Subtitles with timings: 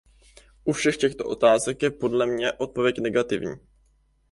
[0.65, 3.55] U všech těchto otázek je podle mě odpověď negativní.